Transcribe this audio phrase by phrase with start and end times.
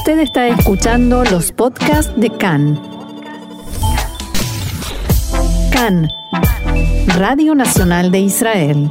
[0.00, 2.80] Usted está escuchando los podcasts de CAN.
[5.70, 6.08] CAN,
[7.18, 8.90] Radio Nacional de Israel.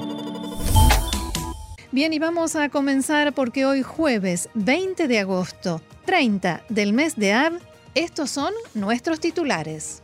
[1.91, 7.33] Bien, y vamos a comenzar porque hoy jueves 20 de agosto, 30 del mes de
[7.33, 7.53] Ab,
[7.95, 10.03] estos son nuestros titulares.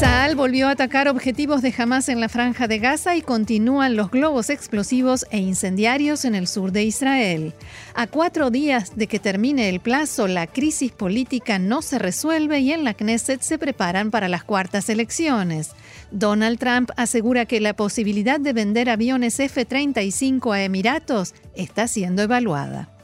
[0.00, 4.10] Saal volvió a atacar objetivos de Hamas en la franja de Gaza y continúan los
[4.10, 7.52] globos explosivos e incendiarios en el sur de Israel.
[7.94, 12.72] A cuatro días de que termine el plazo, la crisis política no se resuelve y
[12.72, 15.72] en la Knesset se preparan para las cuartas elecciones.
[16.10, 22.99] Donald Trump asegura que la posibilidad de vender aviones F-35 a Emiratos está siendo evaluada.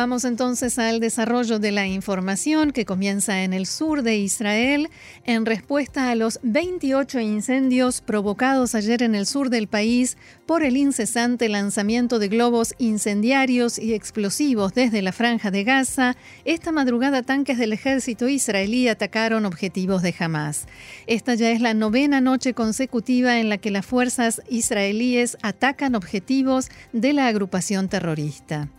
[0.00, 4.88] Vamos entonces al desarrollo de la información que comienza en el sur de Israel
[5.26, 10.16] en respuesta a los 28 incendios provocados ayer en el sur del país
[10.46, 16.16] por el incesante lanzamiento de globos incendiarios y explosivos desde la franja de Gaza.
[16.46, 20.64] Esta madrugada tanques del ejército israelí atacaron objetivos de Hamas.
[21.06, 26.70] Esta ya es la novena noche consecutiva en la que las fuerzas israelíes atacan objetivos
[26.94, 28.70] de la agrupación terrorista.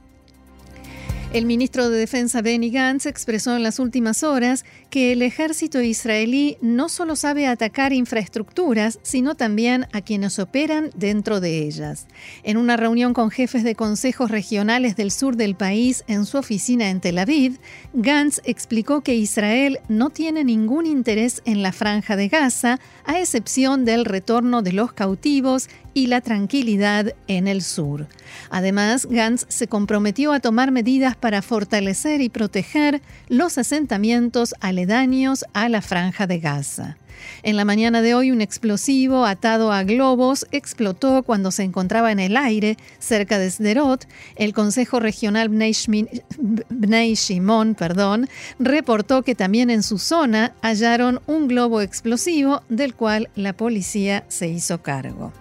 [1.34, 6.58] El ministro de Defensa Benny Gantz expresó en las últimas horas que el ejército israelí
[6.60, 12.08] no solo sabe atacar infraestructuras, sino también a quienes operan dentro de ellas.
[12.44, 16.90] En una reunión con jefes de consejos regionales del sur del país en su oficina
[16.90, 17.60] en Tel Aviv,
[17.94, 23.86] Gantz explicó que Israel no tiene ningún interés en la franja de Gaza, a excepción
[23.86, 28.08] del retorno de los cautivos y la tranquilidad en el sur.
[28.50, 35.70] Además, Gantz se comprometió a tomar medidas para fortalecer y proteger los asentamientos aledaños a
[35.70, 36.98] la franja de Gaza.
[37.44, 42.20] En la mañana de hoy un explosivo atado a globos explotó cuando se encontraba en
[42.20, 44.08] el aire cerca de Sderot.
[44.36, 51.82] El Consejo Regional Bnei Shimon perdón, reportó que también en su zona hallaron un globo
[51.82, 55.34] explosivo del cual la policía se hizo cargo.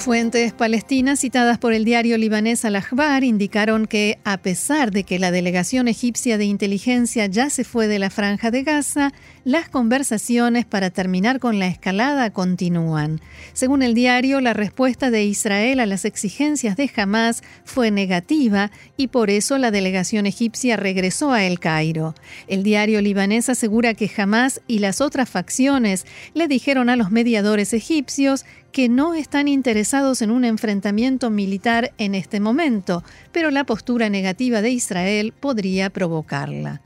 [0.00, 5.30] Fuentes palestinas citadas por el diario libanés Al-Akhbar indicaron que, a pesar de que la
[5.30, 9.12] delegación egipcia de inteligencia ya se fue de la franja de Gaza,
[9.44, 13.20] las conversaciones para terminar con la escalada continúan.
[13.52, 19.08] Según el diario, la respuesta de Israel a las exigencias de Hamas fue negativa y
[19.08, 22.14] por eso la delegación egipcia regresó a El Cairo.
[22.48, 27.74] El diario libanés asegura que Hamas y las otras facciones le dijeron a los mediadores
[27.74, 34.08] egipcios que no están interesados en un enfrentamiento militar en este momento, pero la postura
[34.08, 36.80] negativa de Israel podría provocarla.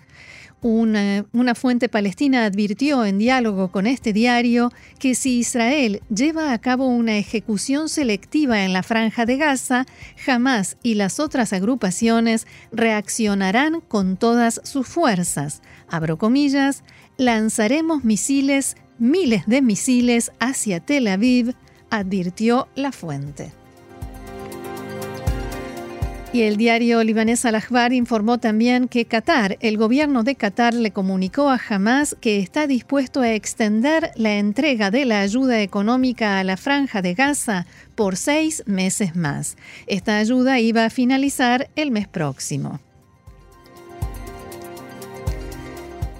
[0.66, 6.86] Una, fuente palestina advirtió en diálogo con este diario que si Israel lleva a cabo
[6.86, 9.84] una ejecución selectiva en la franja de Gaza,
[10.26, 15.60] Hamas y las otras agrupaciones reaccionarán con todas sus fuerzas.
[15.86, 16.82] Abro comillas,
[17.18, 21.54] lanzaremos misiles, miles de misiles hacia Tel Aviv,
[21.98, 23.52] advirtió la fuente.
[26.34, 31.48] Y el diario libanés Al-Akhbar informó también que Qatar, el gobierno de Qatar le comunicó
[31.48, 36.56] a Hamas que está dispuesto a extender la entrega de la ayuda económica a la
[36.56, 39.56] franja de Gaza por seis meses más.
[39.86, 42.80] Esta ayuda iba a finalizar el mes próximo.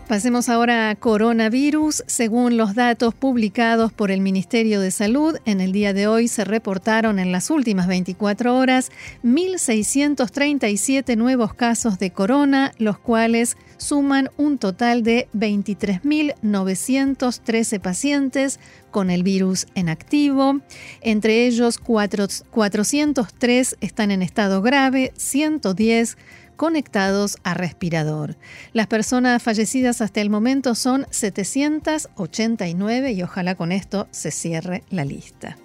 [0.09, 2.05] Pasemos ahora a coronavirus.
[2.07, 6.45] Según los datos publicados por el Ministerio de Salud, en el día de hoy se
[6.45, 8.93] reportaron en las últimas 24 horas
[9.25, 18.61] 1.637 nuevos casos de corona, los cuales suman un total de 23.913 pacientes
[18.91, 20.61] con el virus en activo.
[21.01, 26.19] Entre ellos, 403 están en estado grave, 110
[26.57, 28.37] conectados a respirador.
[28.73, 35.05] Las personas fallecidas hasta el momento son 789 y ojalá con esto se cierre la
[35.05, 35.57] lista.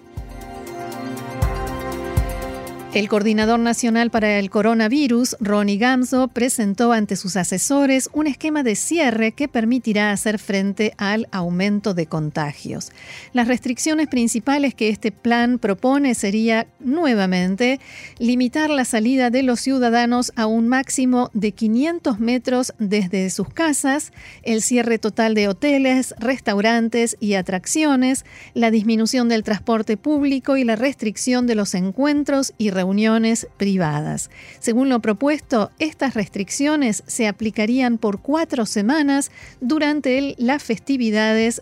[2.91, 8.75] El coordinador nacional para el coronavirus, Ronnie Gamzo, presentó ante sus asesores un esquema de
[8.75, 12.91] cierre que permitirá hacer frente al aumento de contagios.
[13.31, 17.79] Las restricciones principales que este plan propone sería nuevamente
[18.17, 24.11] limitar la salida de los ciudadanos a un máximo de 500 metros desde sus casas,
[24.41, 28.25] el cierre total de hoteles, restaurantes y atracciones,
[28.55, 34.29] la disminución del transporte público y la restricción de los encuentros y reuniones privadas.
[34.59, 41.61] Según lo propuesto, estas restricciones se aplicarían por cuatro semanas durante las festividades,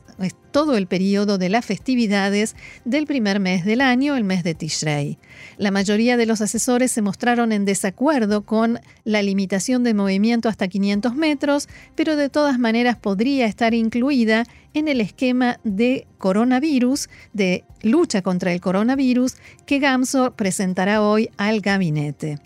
[0.58, 5.20] todo el periodo de las festividades del primer mes del año, el mes de Tishrei.
[5.60, 10.68] La mayoría de los asesores se mostraron en desacuerdo con la limitación de movimiento hasta
[10.68, 17.64] 500 metros, pero de todas maneras podría estar incluida en el esquema de coronavirus, de
[17.84, 19.36] lucha contra el coronavirus,
[19.68, 22.40] que Gamso presentará hoy al gabinete.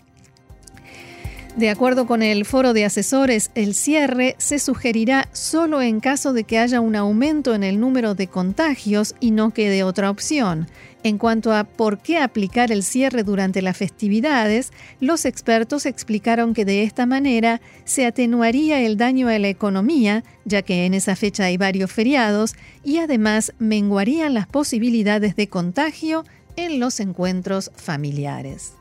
[1.56, 6.44] De acuerdo con el foro de asesores, el cierre se sugerirá solo en caso de
[6.44, 10.66] que haya un aumento en el número de contagios y no quede otra opción.
[11.02, 16.64] En cuanto a por qué aplicar el cierre durante las festividades, los expertos explicaron que
[16.64, 21.44] de esta manera se atenuaría el daño a la economía, ya que en esa fecha
[21.44, 26.24] hay varios feriados, y además menguarían las posibilidades de contagio
[26.56, 28.72] en los encuentros familiares.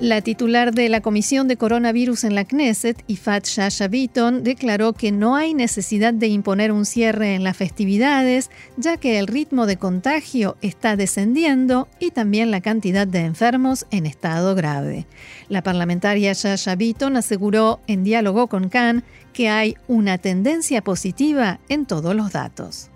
[0.00, 5.10] La titular de la Comisión de Coronavirus en la Knesset, Ifat Shasha Bitton, declaró que
[5.10, 9.76] no hay necesidad de imponer un cierre en las festividades, ya que el ritmo de
[9.76, 15.08] contagio está descendiendo y también la cantidad de enfermos en estado grave.
[15.48, 19.02] La parlamentaria Shasha Bitton aseguró en diálogo con Khan
[19.32, 22.88] que hay una tendencia positiva en todos los datos.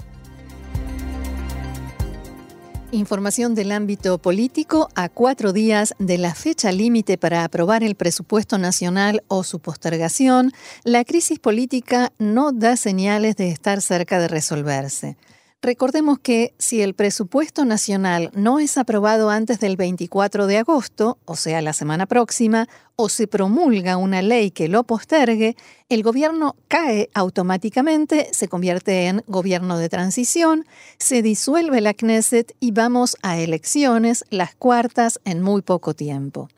[2.95, 8.59] Información del ámbito político a cuatro días de la fecha límite para aprobar el presupuesto
[8.59, 10.53] nacional o su postergación,
[10.85, 15.17] la crisis política no da señales de estar cerca de resolverse.
[15.65, 21.37] Recordemos que si el presupuesto nacional no es aprobado antes del 24 de agosto, o
[21.37, 25.57] sea, la semana próxima, o se promulga una ley que lo postergue,
[25.89, 30.67] el gobierno cae automáticamente, se convierte en gobierno de transición,
[30.99, 36.49] se disuelve la Knesset y vamos a elecciones, las cuartas en muy poco tiempo.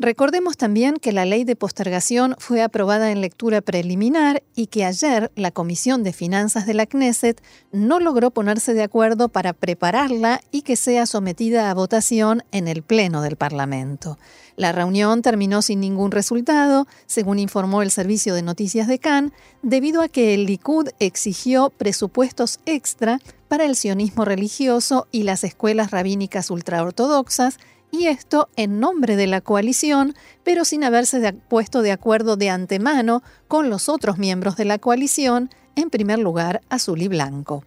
[0.00, 5.32] Recordemos también que la ley de postergación fue aprobada en lectura preliminar y que ayer
[5.34, 7.42] la Comisión de Finanzas de la Knesset
[7.72, 12.82] no logró ponerse de acuerdo para prepararla y que sea sometida a votación en el
[12.84, 14.18] Pleno del Parlamento.
[14.54, 20.00] La reunión terminó sin ningún resultado, según informó el Servicio de Noticias de Cannes, debido
[20.02, 23.18] a que el Likud exigió presupuestos extra
[23.48, 27.58] para el sionismo religioso y las escuelas rabínicas ultraortodoxas
[27.90, 30.14] y esto en nombre de la coalición,
[30.44, 35.50] pero sin haberse puesto de acuerdo de antemano con los otros miembros de la coalición,
[35.76, 37.64] en primer lugar azul y blanco.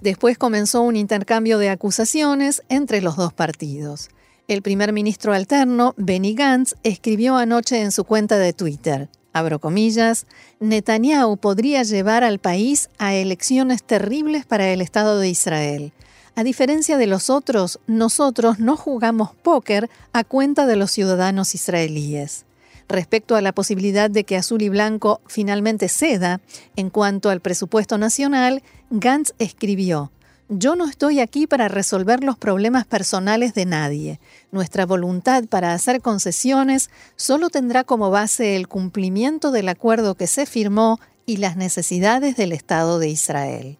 [0.00, 4.10] Después comenzó un intercambio de acusaciones entre los dos partidos.
[4.48, 10.26] El primer ministro alterno, Benny Gantz, escribió anoche en su cuenta de Twitter, abro comillas,
[10.58, 15.92] Netanyahu podría llevar al país a elecciones terribles para el Estado de Israel.
[16.34, 22.46] A diferencia de los otros, nosotros no jugamos póker a cuenta de los ciudadanos israelíes.
[22.88, 26.40] Respecto a la posibilidad de que Azul y Blanco finalmente ceda
[26.74, 30.10] en cuanto al presupuesto nacional, Gantz escribió,
[30.48, 34.20] yo no estoy aquí para resolver los problemas personales de nadie.
[34.50, 40.44] Nuestra voluntad para hacer concesiones solo tendrá como base el cumplimiento del acuerdo que se
[40.44, 43.78] firmó y las necesidades del Estado de Israel.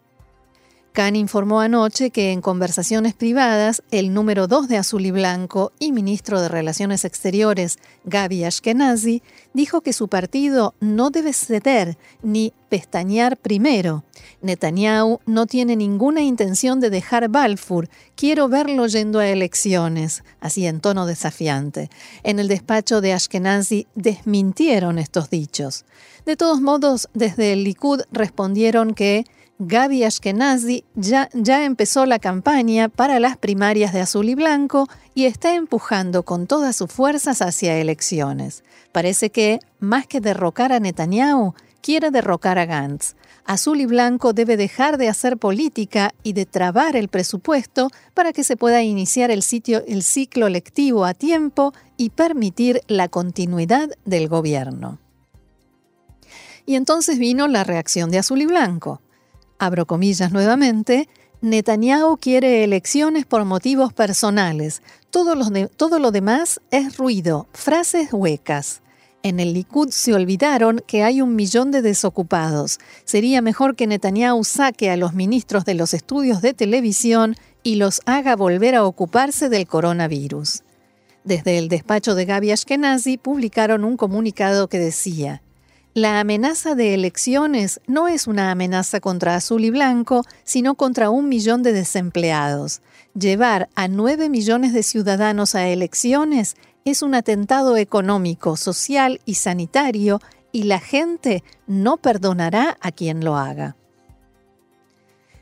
[0.92, 5.90] Khan informó anoche que en conversaciones privadas, el número 2 de Azul y Blanco y
[5.90, 9.22] ministro de Relaciones Exteriores, Gaby Ashkenazi,
[9.54, 14.04] dijo que su partido no debe ceder ni pestañear primero.
[14.42, 17.88] Netanyahu no tiene ninguna intención de dejar Balfour.
[18.14, 21.88] Quiero verlo yendo a elecciones, así en tono desafiante.
[22.22, 25.86] En el despacho de Ashkenazi desmintieron estos dichos.
[26.26, 29.24] De todos modos, desde el Likud respondieron que
[29.64, 35.26] Gaby Ashkenazi ya, ya empezó la campaña para las primarias de azul y blanco y
[35.26, 38.64] está empujando con todas sus fuerzas hacia elecciones.
[38.90, 43.14] Parece que, más que derrocar a Netanyahu, quiere derrocar a Gantz.
[43.44, 48.42] Azul y Blanco debe dejar de hacer política y de trabar el presupuesto para que
[48.42, 49.44] se pueda iniciar el,
[49.86, 54.98] el ciclo lectivo a tiempo y permitir la continuidad del gobierno.
[56.66, 59.00] Y entonces vino la reacción de Azul y Blanco
[59.62, 61.08] abro comillas nuevamente,
[61.40, 64.82] Netanyahu quiere elecciones por motivos personales.
[65.10, 68.80] Todo lo, demás es ruido, frases huecas.
[69.22, 72.80] En el Likud se olvidaron que hay un millón de desocupados.
[73.04, 78.00] Sería mejor que Netanyahu saque a los ministros de los estudios de televisión y los
[78.04, 80.62] haga volver a ocuparse del coronavirus.
[81.22, 85.40] Desde el despacho de Gaby Ashkenazi publicaron un comunicado que decía,
[85.94, 91.28] La amenaza de elecciones no es una amenaza contra azul y blanco, sino contra un
[91.28, 92.80] millón de desempleados.
[93.12, 96.56] Llevar a nueve millones de ciudadanos a elecciones
[96.86, 100.20] es un atentado económico, social y sanitario
[100.50, 103.76] y la gente no perdonará a quien lo haga.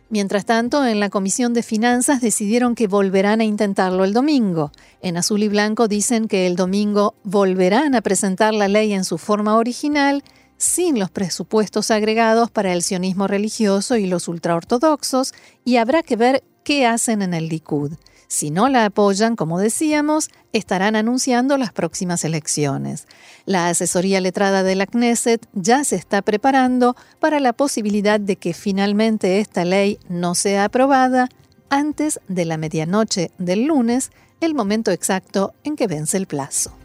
[0.09, 4.73] Mientras tanto, en la Comisión de Finanzas decidieron que volverán a intentarlo el domingo.
[5.01, 9.19] En azul y blanco dicen que el domingo volverán a presentar la ley en su
[9.19, 10.25] forma original,
[10.61, 15.33] sin los presupuestos agregados para el sionismo religioso y los ultraortodoxos,
[15.65, 17.93] y habrá que ver qué hacen en el Likud.
[18.29, 23.07] Si no la apoyan, como decíamos, estarán anunciando las próximas elecciones.
[23.47, 28.53] La asesoría letrada de la Knesset ya se está preparando para la posibilidad de que
[28.53, 31.31] finalmente esta ley no sea aprobada
[31.71, 34.11] antes de la medianoche del lunes,
[34.43, 36.80] el momento exacto en que vence el plazo.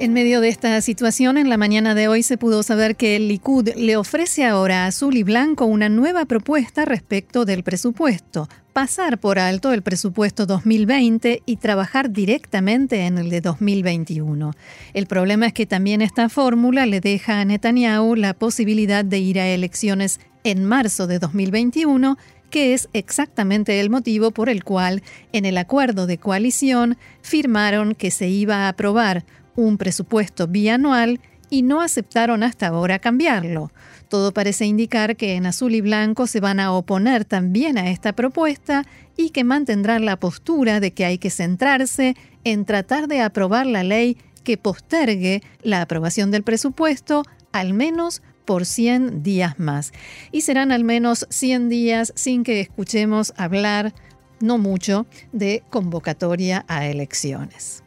[0.00, 3.26] En medio de esta situación, en la mañana de hoy se pudo saber que el
[3.26, 9.18] Likud le ofrece ahora a Azul y Blanco una nueva propuesta respecto del presupuesto, pasar
[9.18, 14.52] por alto el presupuesto 2020 y trabajar directamente en el de 2021.
[14.94, 19.40] El problema es que también esta fórmula le deja a Netanyahu la posibilidad de ir
[19.40, 22.16] a elecciones en marzo de 2021
[22.50, 25.02] que es exactamente el motivo por el cual
[25.32, 29.26] en el acuerdo de coalición firmaron que se iba a aprobar
[29.58, 33.72] un presupuesto bianual y no aceptaron hasta ahora cambiarlo.
[34.08, 38.12] Todo parece indicar que en azul y blanco se van a oponer también a esta
[38.12, 38.84] propuesta
[39.16, 43.82] y que mantendrán la postura de que hay que centrarse en tratar de aprobar la
[43.82, 49.92] ley que postergue la aprobación del presupuesto al menos por 100 días más.
[50.30, 53.92] Y serán al menos 100 días sin que escuchemos hablar,
[54.40, 57.82] no mucho, de convocatoria a elecciones.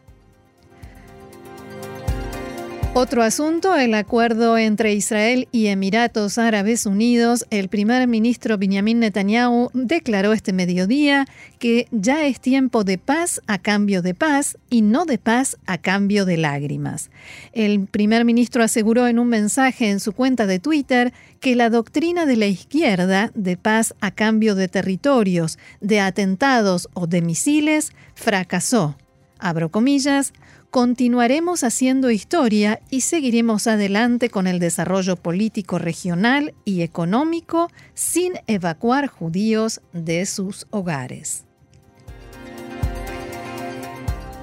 [2.93, 7.45] Otro asunto, el acuerdo entre Israel y Emiratos Árabes Unidos.
[7.50, 11.25] El primer ministro Benjamin Netanyahu declaró este mediodía
[11.57, 15.77] que ya es tiempo de paz a cambio de paz y no de paz a
[15.77, 17.12] cambio de lágrimas.
[17.53, 22.25] El primer ministro aseguró en un mensaje en su cuenta de Twitter que la doctrina
[22.25, 28.98] de la izquierda de paz a cambio de territorios, de atentados o de misiles fracasó.
[29.39, 30.33] Abro comillas,
[30.71, 39.07] continuaremos haciendo historia y seguiremos adelante con el desarrollo político regional y económico sin evacuar
[39.07, 41.43] judíos de sus hogares.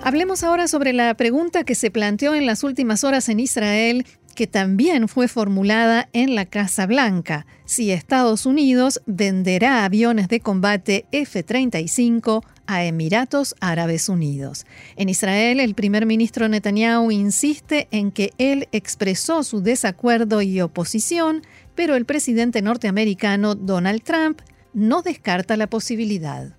[0.02, 4.46] Hablemos ahora sobre la pregunta que se planteó en las últimas horas en Israel que
[4.46, 12.44] también fue formulada en la Casa Blanca, si Estados Unidos venderá aviones de combate F-35
[12.68, 14.66] a Emiratos Árabes Unidos.
[14.94, 21.42] En Israel, el primer ministro Netanyahu insiste en que él expresó su desacuerdo y oposición,
[21.74, 24.42] pero el presidente norteamericano Donald Trump
[24.74, 26.54] no descarta la posibilidad.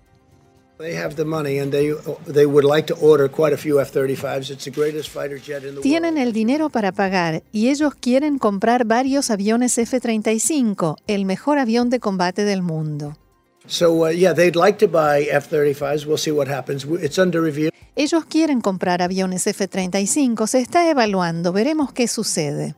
[5.82, 11.90] Tienen el dinero para pagar y ellos quieren comprar varios aviones F-35, el mejor avión
[11.90, 13.14] de combate del mundo.
[17.96, 22.74] Ellos quieren comprar aviones F-35, se está evaluando, veremos qué sucede.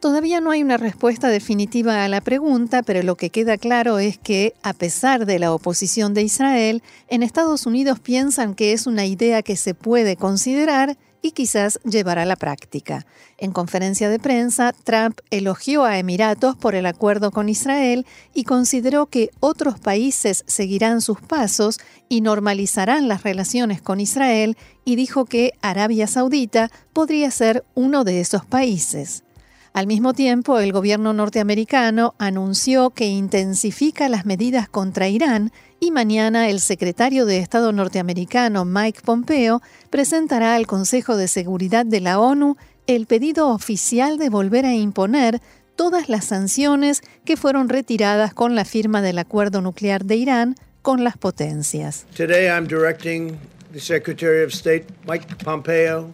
[0.00, 4.16] Todavía no hay una respuesta definitiva a la pregunta, pero lo que queda claro es
[4.16, 9.04] que, a pesar de la oposición de Israel, en Estados Unidos piensan que es una
[9.04, 13.06] idea que se puede considerar y quizás llevar a la práctica.
[13.38, 19.06] En conferencia de prensa, Trump elogió a Emiratos por el acuerdo con Israel y consideró
[19.06, 25.52] que otros países seguirán sus pasos y normalizarán las relaciones con Israel y dijo que
[25.62, 29.24] Arabia Saudita podría ser uno de esos países.
[29.72, 36.50] Al mismo tiempo, el gobierno norteamericano anunció que intensifica las medidas contra Irán y mañana
[36.50, 42.56] el secretario de Estado norteamericano Mike Pompeo presentará al Consejo de Seguridad de la ONU
[42.86, 45.40] el pedido oficial de volver a imponer
[45.76, 51.02] todas las sanciones que fueron retiradas con la firma del acuerdo nuclear de Irán con
[51.02, 52.04] las potencias.
[52.14, 53.38] Today I'm directing
[53.72, 56.12] the Secretary of State Mike Pompeo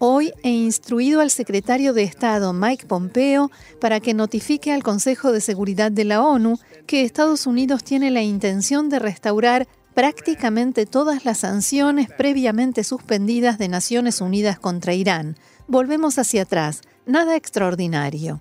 [0.00, 5.40] Hoy he instruido al secretario de Estado Mike Pompeo para que notifique al Consejo de
[5.40, 11.38] Seguridad de la ONU que Estados Unidos tiene la intención de restaurar prácticamente todas las
[11.38, 15.36] sanciones previamente suspendidas de Naciones Unidas contra Irán.
[15.66, 18.40] Volvemos hacia atrás, nada extraordinario.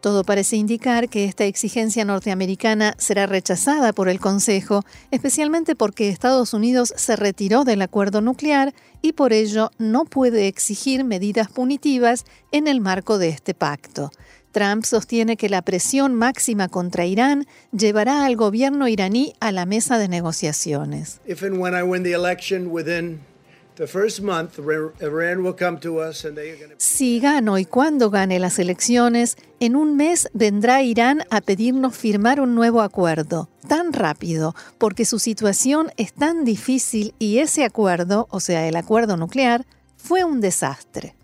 [0.00, 6.54] Todo parece indicar que esta exigencia norteamericana será rechazada por el Consejo, especialmente porque Estados
[6.54, 12.68] Unidos se retiró del acuerdo nuclear y por ello no puede exigir medidas punitivas en
[12.68, 14.10] el marco de este pacto.
[14.52, 19.98] Trump sostiene que la presión máxima contra Irán llevará al gobierno iraní a la mesa
[19.98, 21.20] de negociaciones.
[26.78, 32.40] Si gano y cuando gane las elecciones, en un mes vendrá Irán a pedirnos firmar
[32.40, 38.40] un nuevo acuerdo, tan rápido, porque su situación es tan difícil y ese acuerdo, o
[38.40, 39.64] sea, el acuerdo nuclear,
[39.96, 41.14] fue un desastre.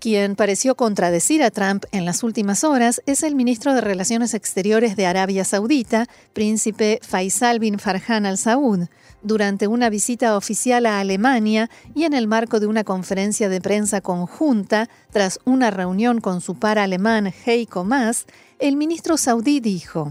[0.00, 4.94] Quien pareció contradecir a Trump en las últimas horas es el ministro de Relaciones Exteriores
[4.94, 8.86] de Arabia Saudita, príncipe Faisal bin Farhan al Saud
[9.22, 14.00] durante una visita oficial a Alemania y en el marco de una conferencia de prensa
[14.00, 18.26] conjunta tras una reunión con su par alemán Heiko Maas,
[18.58, 20.08] el ministro saudí dijo,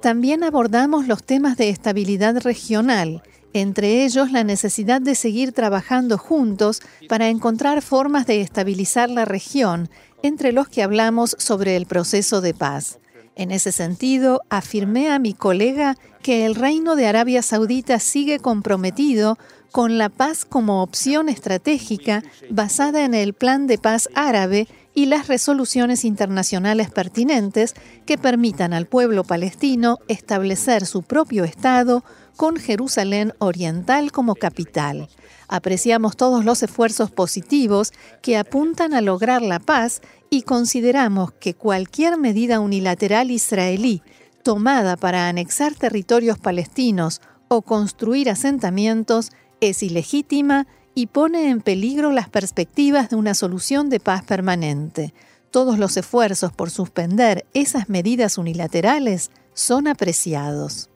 [0.00, 3.22] También abordamos los temas de estabilidad regional,
[3.52, 9.90] entre ellos la necesidad de seguir trabajando juntos para encontrar formas de estabilizar la región
[10.22, 12.98] entre los que hablamos sobre el proceso de paz.
[13.36, 19.38] En ese sentido, afirmé a mi colega que el Reino de Arabia Saudita sigue comprometido
[19.70, 25.28] con la paz como opción estratégica basada en el Plan de Paz Árabe y las
[25.28, 27.74] resoluciones internacionales pertinentes
[28.04, 32.04] que permitan al pueblo palestino establecer su propio Estado
[32.36, 35.08] con Jerusalén Oriental como capital
[35.50, 42.16] apreciamos todos los esfuerzos positivos que apuntan a lograr la paz y consideramos que cualquier
[42.16, 44.00] medida unilateral israelí
[44.44, 52.28] tomada para anexar territorios palestinos o construir asentamientos es ilegítima y pone en peligro las
[52.28, 55.12] perspectivas de una solución de paz permanente.
[55.50, 60.90] Todos los esfuerzos por suspender esas medidas unilaterales son apreciados.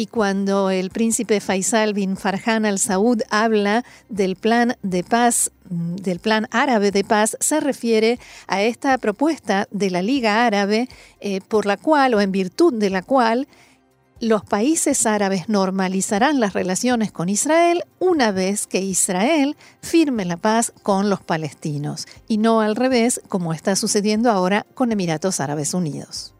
[0.00, 5.96] Y cuando el príncipe Faisal bin Farhan al Saud habla del plan de paz, mm,
[5.96, 10.88] del plan árabe de paz, se refiere a esta propuesta de la Liga Árabe
[11.20, 13.46] eh, por la cual o en virtud de la cual
[14.20, 20.72] los países árabes normalizarán las relaciones con Israel una vez que Israel firme la paz
[20.82, 26.32] con los palestinos y no al revés como está sucediendo ahora con Emiratos Árabes Unidos.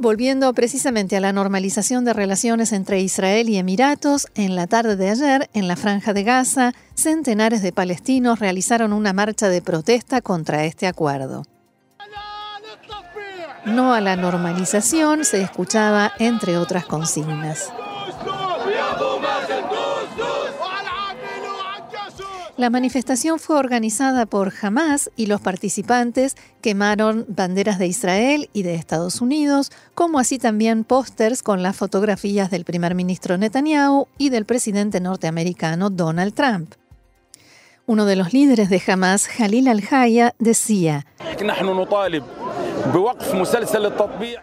[0.00, 5.10] Volviendo precisamente a la normalización de relaciones entre Israel y Emiratos, en la tarde de
[5.10, 10.64] ayer, en la franja de Gaza, centenares de palestinos realizaron una marcha de protesta contra
[10.64, 11.42] este acuerdo.
[13.66, 17.70] No a la normalización se escuchaba entre otras consignas.
[22.60, 28.74] La manifestación fue organizada por Hamas y los participantes quemaron banderas de Israel y de
[28.74, 34.44] Estados Unidos, como así también pósters con las fotografías del primer ministro Netanyahu y del
[34.44, 36.74] presidente norteamericano Donald Trump.
[37.86, 41.06] Uno de los líderes de Hamas, Jalil al-Haya, decía: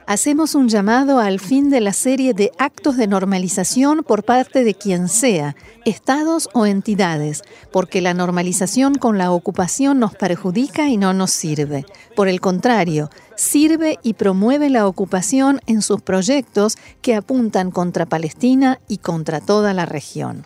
[0.05, 4.73] Hacemos un llamado al fin de la serie de actos de normalización por parte de
[4.73, 11.13] quien sea, estados o entidades, porque la normalización con la ocupación nos perjudica y no
[11.13, 11.85] nos sirve.
[12.15, 18.79] Por el contrario, sirve y promueve la ocupación en sus proyectos que apuntan contra Palestina
[18.87, 20.45] y contra toda la región.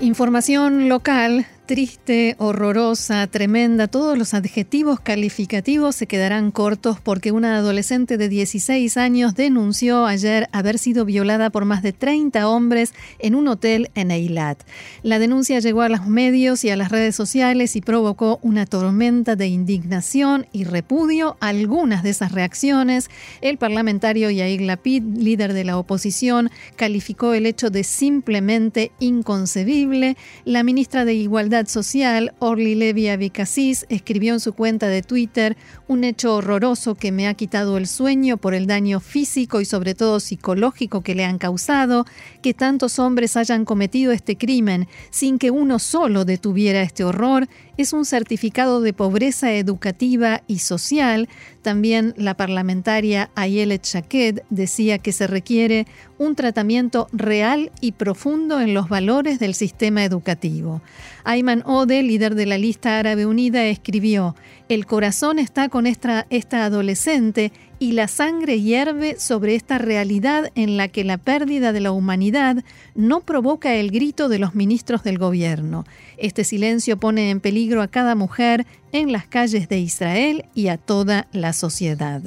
[0.00, 8.16] Información local triste, horrorosa, tremenda, todos los adjetivos calificativos se quedarán cortos porque una adolescente
[8.16, 13.48] de 16 años denunció ayer haber sido violada por más de 30 hombres en un
[13.48, 14.62] hotel en Eilat.
[15.02, 19.36] La denuncia llegó a los medios y a las redes sociales y provocó una tormenta
[19.36, 21.36] de indignación y repudio.
[21.38, 23.10] Algunas de esas reacciones,
[23.42, 30.16] el parlamentario Yair Lapid, líder de la oposición, calificó el hecho de simplemente inconcebible.
[30.46, 36.04] La ministra de Igualdad Social, Orly Levy Abicasis, escribió en su cuenta de Twitter un
[36.04, 40.20] hecho horroroso que me ha quitado el sueño por el daño físico y sobre todo
[40.20, 42.06] psicológico que le han causado,
[42.42, 47.92] que tantos hombres hayan cometido este crimen sin que uno solo detuviera este horror es
[47.92, 51.28] un certificado de pobreza educativa y social.
[51.62, 55.86] También la parlamentaria Ayelet Shaked decía que se requiere
[56.18, 60.82] un tratamiento real y profundo en los valores del sistema educativo.
[61.22, 64.34] Ayman Ode, líder de la lista árabe unida, escribió,
[64.68, 70.76] El corazón está con esta, esta adolescente y la sangre hierve sobre esta realidad en
[70.76, 72.64] la que la pérdida de la humanidad
[72.94, 75.84] no provoca el grito de los ministros del gobierno.
[76.16, 80.76] Este silencio pone en peligro a cada mujer en las calles de Israel y a
[80.76, 82.22] toda la sociedad.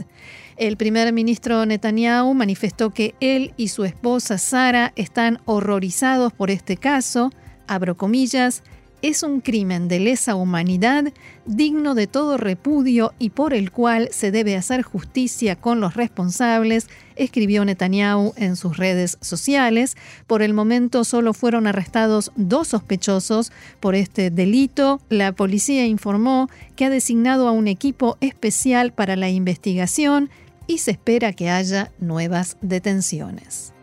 [0.58, 6.78] El primer ministro Netanyahu manifestó que él y su esposa Sara están horrorizados por este
[6.78, 7.32] caso,
[7.68, 8.64] abro comillas,
[9.02, 11.12] es un crimen de lesa humanidad
[11.46, 16.88] digno de todo repudio y por el cual se debe hacer justicia con los responsables,
[17.16, 19.98] escribió Netanyahu en sus redes sociales.
[20.28, 25.02] Por el momento solo fueron arrestados dos sospechosos por este delito.
[25.10, 30.30] La policía informó que ha designado a un equipo especial para la investigación
[30.68, 33.74] y se espera que haya nuevas detenciones.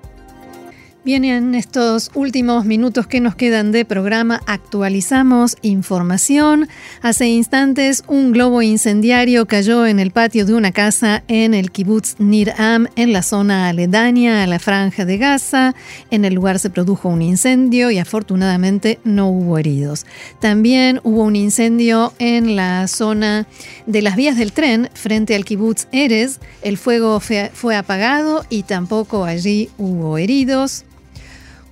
[1.08, 6.68] Bien, en estos últimos minutos que nos quedan de programa actualizamos información.
[7.00, 12.16] Hace instantes un globo incendiario cayó en el patio de una casa en el kibbutz
[12.18, 15.74] Nir Am, en la zona aledaña a la franja de Gaza.
[16.10, 20.04] En el lugar se produjo un incendio y afortunadamente no hubo heridos.
[20.42, 23.46] También hubo un incendio en la zona
[23.86, 26.38] de las vías del tren frente al kibbutz Erez.
[26.60, 30.84] El fuego fue apagado y tampoco allí hubo heridos.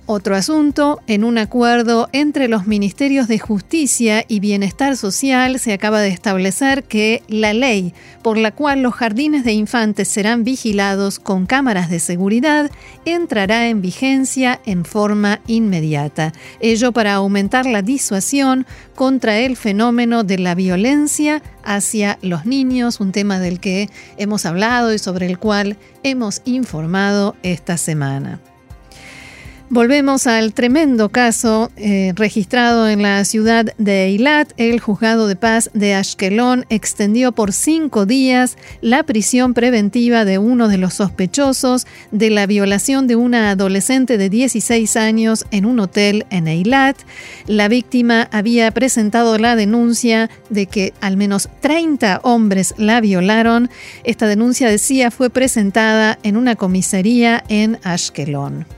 [0.09, 5.99] Otro asunto, en un acuerdo entre los Ministerios de Justicia y Bienestar Social se acaba
[5.99, 11.45] de establecer que la ley por la cual los jardines de infantes serán vigilados con
[11.45, 12.71] cámaras de seguridad
[13.03, 16.31] entrará en vigencia en forma inmediata.
[16.61, 18.65] Ello para aumentar la disuasión
[18.95, 24.93] contra el fenómeno de la violencia hacia los niños, un tema del que hemos hablado
[24.93, 28.39] y sobre el cual hemos informado esta semana.
[29.69, 34.53] Volvemos al tremendo caso eh, registrado en la ciudad de Eilat.
[34.55, 40.69] El juzgado de paz de Ashkelon extendió por cinco días la prisión preventiva de uno
[40.69, 46.25] de los sospechosos de la violación de una adolescente de 16 años en un hotel
[46.29, 46.95] en Eilat.
[47.45, 53.69] La víctima había presentado la denuncia de que al menos 30 hombres la violaron.
[54.05, 58.76] Esta denuncia, decía, fue presentada en una comisaría en Ashkelon.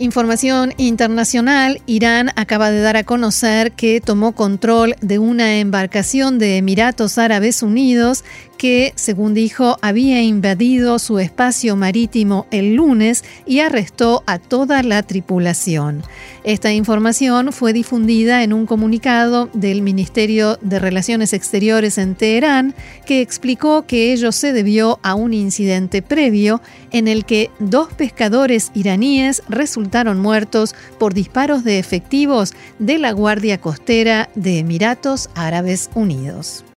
[0.00, 6.56] Información internacional, Irán acaba de dar a conocer que tomó control de una embarcación de
[6.56, 8.24] Emiratos Árabes Unidos
[8.60, 15.02] que, según dijo, había invadido su espacio marítimo el lunes y arrestó a toda la
[15.02, 16.02] tripulación.
[16.44, 22.74] Esta información fue difundida en un comunicado del Ministerio de Relaciones Exteriores en Teherán,
[23.06, 28.72] que explicó que ello se debió a un incidente previo en el que dos pescadores
[28.74, 36.66] iraníes resultaron muertos por disparos de efectivos de la Guardia Costera de Emiratos Árabes Unidos.